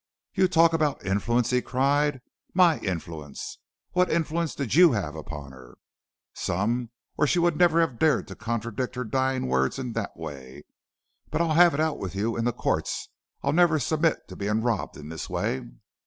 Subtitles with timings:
[0.33, 2.21] 'You talk about influence,' he cried,
[2.55, 3.59] 'my influence;
[3.91, 5.77] what influence did you have upon her?
[6.33, 6.89] Some,
[7.19, 10.63] or she would never have dared to contradict her dying words in that way.
[11.29, 13.09] But I'll have it out with you in the courts.
[13.43, 15.69] I'll never submit to being robbed in this way.'